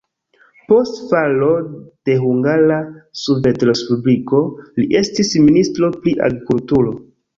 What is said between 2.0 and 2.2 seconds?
de